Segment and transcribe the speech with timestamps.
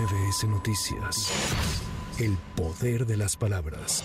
[0.00, 1.30] MBS Noticias.
[2.18, 4.02] El poder de las palabras.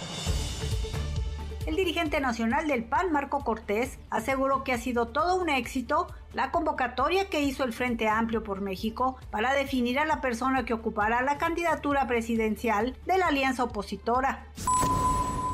[1.66, 6.51] El dirigente nacional del PAN, Marco Cortés, aseguró que ha sido todo un éxito la
[6.51, 11.21] convocatoria que hizo el Frente Amplio por México para definir a la persona que ocupará
[11.21, 14.48] la candidatura presidencial de la alianza opositora.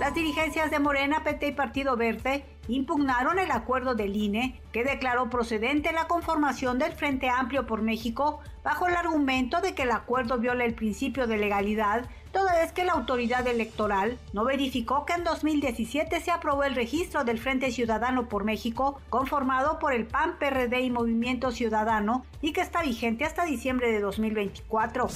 [0.02, 5.30] Las dirigencias de Morena, PT y Partido Verde impugnaron el acuerdo del INE que declaró
[5.30, 10.40] procedente la conformación del Frente Amplio por México bajo el argumento de que el acuerdo
[10.40, 15.24] viola el principio de legalidad, toda vez que la autoridad electoral no verificó que en
[15.24, 20.82] 2017 se aprobó el registro del Frente Ciudadano por México, conformado por el PAN, PRD
[20.82, 25.10] y Movimiento Ciudadano, y que está vigente hasta diciembre de 2024.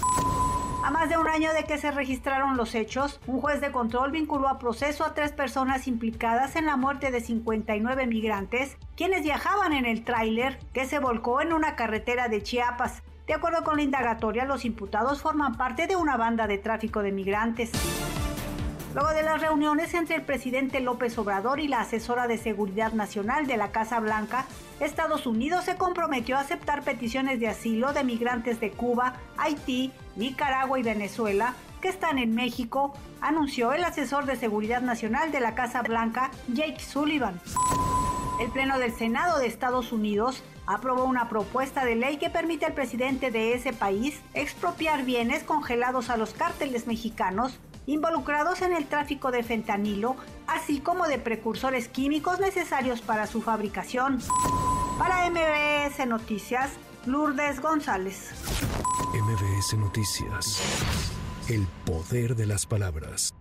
[0.86, 4.12] A más de un año de que se registraron los hechos, un juez de control
[4.12, 9.74] vinculó a proceso a tres personas implicadas en la muerte de 59 migrantes, quienes viajaban
[9.74, 13.02] en el tráiler que se volcó en una carretera de Chiapas.
[13.26, 17.12] De acuerdo con la indagatoria, los imputados forman parte de una banda de tráfico de
[17.12, 17.72] migrantes.
[18.96, 23.46] Luego de las reuniones entre el presidente López Obrador y la asesora de Seguridad Nacional
[23.46, 24.46] de la Casa Blanca,
[24.80, 30.80] Estados Unidos se comprometió a aceptar peticiones de asilo de migrantes de Cuba, Haití, Nicaragua
[30.80, 35.82] y Venezuela que están en México, anunció el asesor de Seguridad Nacional de la Casa
[35.82, 37.42] Blanca, Jake Sullivan.
[38.40, 42.74] El Pleno del Senado de Estados Unidos aprobó una propuesta de ley que permite al
[42.74, 49.32] presidente de ese país expropiar bienes congelados a los cárteles mexicanos involucrados en el tráfico
[49.32, 50.16] de fentanilo,
[50.48, 54.20] así como de precursores químicos necesarios para su fabricación.
[54.98, 56.72] Para MBS Noticias,
[57.06, 58.32] Lourdes González.
[59.14, 60.62] MBS Noticias.
[61.48, 63.34] El poder de las palabras.